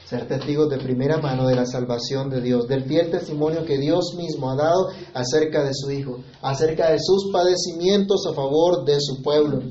[0.04, 4.14] Ser testigos de primera mano de la salvación de Dios, del fiel testimonio que Dios
[4.16, 9.22] mismo ha dado acerca de su Hijo, acerca de sus padecimientos a favor de su
[9.22, 9.62] pueblo,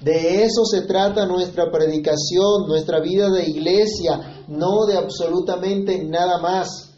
[0.00, 6.92] de eso se trata nuestra predicación, nuestra vida de iglesia, no de absolutamente nada más.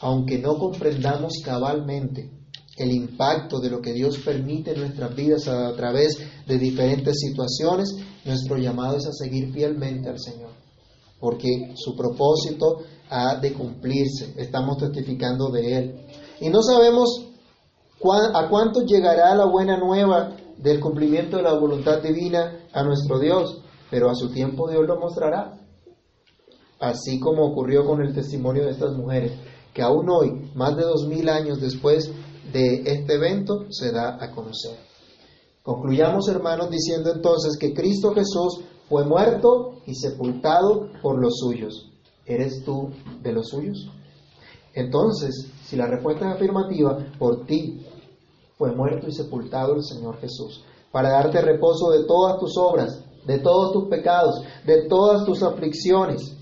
[0.00, 2.30] Aunque no comprendamos cabalmente
[2.76, 6.16] el impacto de lo que Dios permite en nuestras vidas a través
[6.46, 10.52] de diferentes situaciones, nuestro llamado es a seguir fielmente al Señor,
[11.20, 12.78] porque su propósito
[13.10, 16.00] ha de cumplirse, estamos testificando de Él.
[16.40, 17.26] Y no sabemos
[18.32, 23.62] a cuánto llegará la buena nueva del cumplimiento de la voluntad divina a nuestro Dios,
[23.90, 25.58] pero a su tiempo Dios lo mostrará.
[26.80, 29.32] Así como ocurrió con el testimonio de estas mujeres,
[29.72, 32.10] que aún hoy, más de dos mil años después
[32.52, 34.76] de este evento, se da a conocer.
[35.62, 41.90] Concluyamos, hermanos, diciendo entonces que Cristo Jesús fue muerto y sepultado por los suyos.
[42.24, 42.90] ¿Eres tú
[43.22, 43.90] de los suyos?
[44.74, 47.84] Entonces, si la respuesta es afirmativa, por ti
[48.58, 53.38] fue muerto y sepultado el Señor Jesús, para darte reposo de todas tus obras, de
[53.38, 56.34] todos tus pecados, de todas tus aflicciones,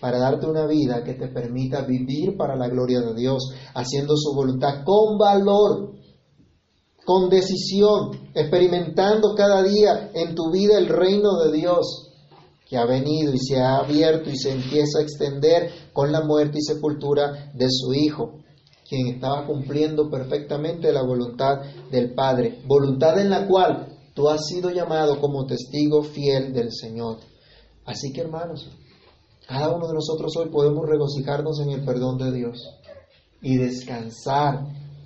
[0.00, 4.34] para darte una vida que te permita vivir para la gloria de Dios, haciendo su
[4.34, 5.92] voluntad con valor,
[7.04, 12.08] con decisión, experimentando cada día en tu vida el reino de Dios
[12.68, 16.58] que ha venido y se ha abierto y se empieza a extender con la muerte
[16.58, 18.42] y sepultura de su Hijo
[18.92, 24.68] quien estaba cumpliendo perfectamente la voluntad del Padre, voluntad en la cual tú has sido
[24.68, 27.16] llamado como testigo fiel del Señor.
[27.86, 28.68] Así que hermanos,
[29.48, 32.58] cada uno de nosotros hoy podemos regocijarnos en el perdón de Dios
[33.40, 34.60] y descansar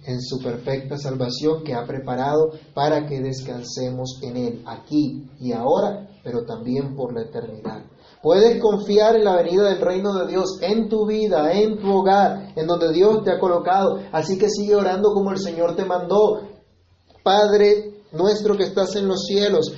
[0.05, 6.09] en su perfecta salvación que ha preparado para que descansemos en Él, aquí y ahora,
[6.25, 7.85] pero también por la eternidad.
[8.27, 12.55] Puedes confiar en la venida del reino de Dios en tu vida, en tu hogar,
[12.57, 14.01] en donde Dios te ha colocado.
[14.11, 16.41] Así que sigue orando como el Señor te mandó.
[17.23, 19.73] Padre nuestro que estás en los cielos,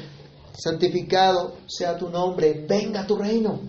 [0.54, 3.60] santificado sea tu nombre, venga tu reino.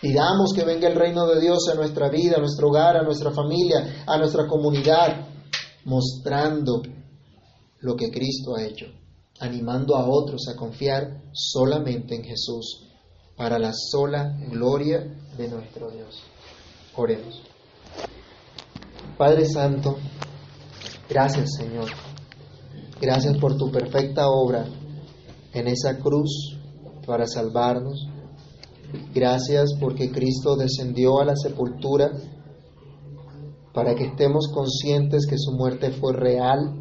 [0.00, 3.32] Pidamos que venga el reino de Dios a nuestra vida, a nuestro hogar, a nuestra
[3.32, 5.26] familia, a nuestra comunidad,
[5.86, 6.82] mostrando
[7.80, 8.86] lo que Cristo ha hecho,
[9.40, 12.84] animando a otros a confiar solamente en Jesús
[13.38, 16.24] para la sola gloria de nuestro Dios.
[16.96, 17.40] Oremos.
[19.16, 19.96] Padre Santo,
[21.08, 21.86] gracias Señor.
[23.00, 24.66] Gracias por tu perfecta obra
[25.54, 26.58] en esa cruz
[27.06, 28.08] para salvarnos.
[29.14, 32.10] Gracias porque Cristo descendió a la sepultura
[33.72, 36.74] para que estemos conscientes que su muerte fue real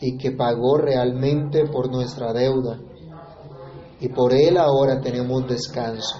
[0.00, 2.80] y que pagó realmente por nuestra deuda
[4.02, 6.18] y por Él ahora tenemos descanso.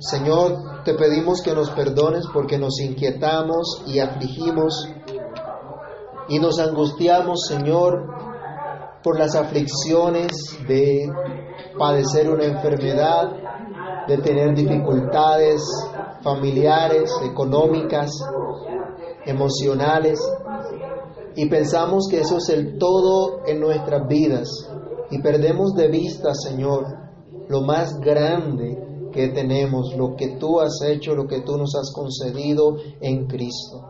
[0.00, 4.88] Señor, te pedimos que nos perdones porque nos inquietamos y afligimos
[6.28, 8.08] y nos angustiamos, Señor,
[9.04, 11.08] por las aflicciones de
[11.78, 15.62] padecer una enfermedad, de tener dificultades
[16.24, 18.10] familiares, económicas,
[19.24, 20.18] emocionales,
[21.36, 24.67] y pensamos que eso es el todo en nuestras vidas
[25.10, 26.86] y perdemos de vista, Señor,
[27.48, 31.92] lo más grande que tenemos, lo que tú has hecho, lo que tú nos has
[31.92, 33.82] concedido en Cristo.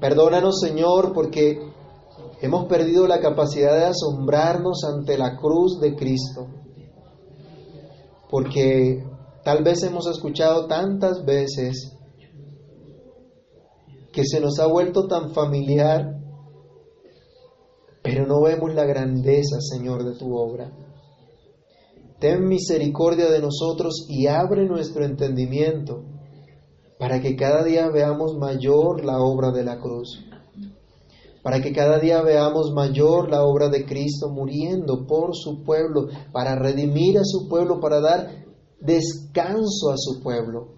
[0.00, 1.60] Perdónanos, Señor, porque
[2.40, 6.46] hemos perdido la capacidad de asombrarnos ante la cruz de Cristo,
[8.30, 9.04] porque
[9.44, 11.92] tal vez hemos escuchado tantas veces
[14.12, 16.23] que se nos ha vuelto tan familiar
[18.04, 20.70] pero no vemos la grandeza, Señor, de tu obra.
[22.20, 26.04] Ten misericordia de nosotros y abre nuestro entendimiento
[26.98, 30.22] para que cada día veamos mayor la obra de la cruz,
[31.42, 36.56] para que cada día veamos mayor la obra de Cristo muriendo por su pueblo, para
[36.56, 38.44] redimir a su pueblo, para dar
[38.82, 40.74] descanso a su pueblo.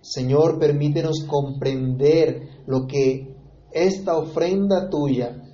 [0.00, 3.36] Señor, permítenos comprender lo que
[3.72, 5.49] esta ofrenda tuya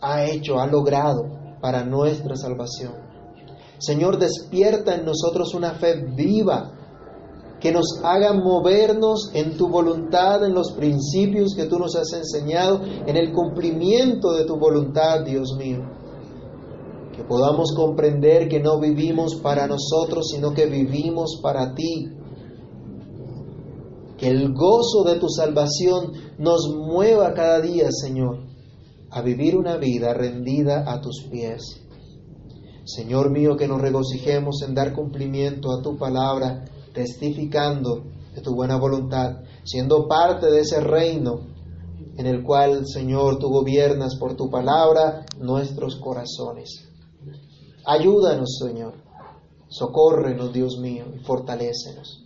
[0.00, 1.24] ha hecho, ha logrado
[1.60, 2.94] para nuestra salvación.
[3.78, 6.72] Señor, despierta en nosotros una fe viva
[7.60, 12.80] que nos hagan movernos en tu voluntad, en los principios que tú nos has enseñado,
[12.84, 15.80] en el cumplimiento de tu voluntad, Dios mío.
[17.14, 22.10] Que podamos comprender que no vivimos para nosotros, sino que vivimos para ti.
[24.18, 28.38] Que el gozo de tu salvación nos mueva cada día, Señor,
[29.16, 31.80] a vivir una vida rendida a tus pies.
[32.84, 38.04] Señor mío, que nos regocijemos en dar cumplimiento a tu palabra, testificando
[38.34, 41.40] de tu buena voluntad, siendo parte de ese reino
[42.18, 46.86] en el cual, Señor, tú gobiernas por tu palabra nuestros corazones.
[47.86, 48.96] Ayúdanos, Señor.
[49.68, 52.25] Socórrenos, Dios mío, y fortalécenos.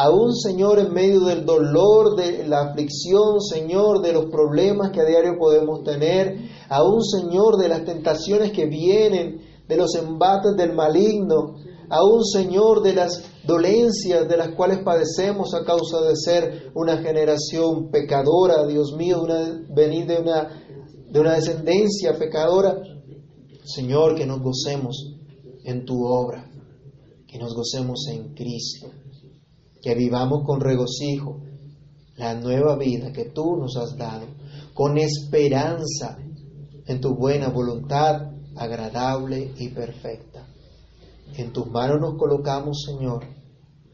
[0.00, 5.04] Aún, Señor, en medio del dolor, de la aflicción, Señor, de los problemas que a
[5.04, 6.36] diario podemos tener,
[6.68, 11.56] aún, Señor, de las tentaciones que vienen, de los embates del maligno,
[11.90, 17.90] aún, Señor, de las dolencias de las cuales padecemos a causa de ser una generación
[17.90, 20.62] pecadora, Dios mío, una, venir de una,
[21.10, 22.80] de una descendencia pecadora.
[23.64, 25.16] Señor, que nos gocemos
[25.64, 26.48] en tu obra,
[27.26, 28.92] que nos gocemos en Cristo,
[29.88, 31.40] que vivamos con regocijo
[32.16, 34.26] la nueva vida que tú nos has dado,
[34.74, 36.18] con esperanza
[36.84, 40.46] en tu buena voluntad agradable y perfecta.
[41.38, 43.24] En tus manos nos colocamos, Señor,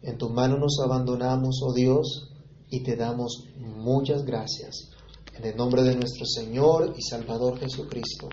[0.03, 2.29] en tus manos nos abandonamos, oh Dios,
[2.69, 4.91] y te damos muchas gracias.
[5.39, 8.29] En el nombre de nuestro Señor y Salvador Jesucristo.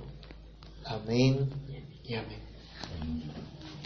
[0.84, 1.48] Amén
[2.04, 3.41] y amén.